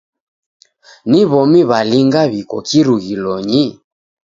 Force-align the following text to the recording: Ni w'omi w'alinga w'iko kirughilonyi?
Ni 1.09 1.21
w'omi 1.29 1.61
w'alinga 1.69 2.21
w'iko 2.31 2.57
kirughilonyi? 2.67 3.63